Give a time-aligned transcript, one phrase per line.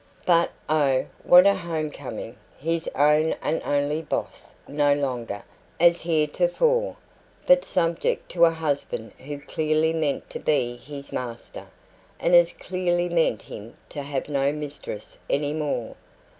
[0.25, 2.35] But, oh, what a home coming!
[2.57, 5.43] His own and only "boss" no longer,
[5.79, 6.95] as heretofore,
[7.45, 11.67] but subject to a husband who clearly meant to be his master,
[12.19, 15.95] and as clearly meant him to have no mistress any more.